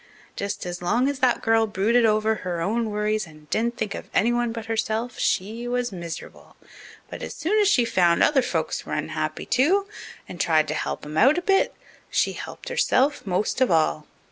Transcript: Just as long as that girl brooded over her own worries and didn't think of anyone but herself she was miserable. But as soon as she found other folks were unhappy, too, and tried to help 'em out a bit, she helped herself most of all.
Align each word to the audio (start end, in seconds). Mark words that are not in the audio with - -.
Just 0.35 0.65
as 0.65 0.81
long 0.81 1.07
as 1.07 1.19
that 1.19 1.43
girl 1.43 1.67
brooded 1.67 2.07
over 2.07 2.37
her 2.41 2.59
own 2.59 2.89
worries 2.89 3.27
and 3.27 3.47
didn't 3.51 3.77
think 3.77 3.93
of 3.93 4.09
anyone 4.15 4.51
but 4.51 4.65
herself 4.65 5.19
she 5.19 5.67
was 5.67 5.91
miserable. 5.91 6.55
But 7.11 7.21
as 7.21 7.35
soon 7.35 7.59
as 7.61 7.67
she 7.67 7.85
found 7.85 8.23
other 8.23 8.41
folks 8.41 8.83
were 8.83 8.93
unhappy, 8.93 9.45
too, 9.45 9.85
and 10.27 10.41
tried 10.41 10.67
to 10.69 10.73
help 10.73 11.05
'em 11.05 11.17
out 11.19 11.37
a 11.37 11.41
bit, 11.43 11.75
she 12.09 12.33
helped 12.33 12.69
herself 12.69 13.27
most 13.27 13.61
of 13.61 13.69
all. 13.69 14.07